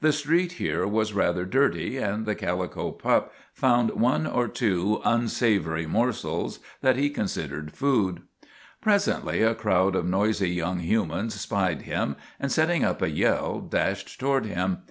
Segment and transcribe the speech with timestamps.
[0.00, 5.84] The street here was rather dirty, and the calico pup found one or two unsavory
[5.84, 8.20] morsels that he con sidered food.
[8.80, 14.20] Presently a crowd of noisy young humans spied him, and setting up a yell dashed
[14.20, 14.82] toward him.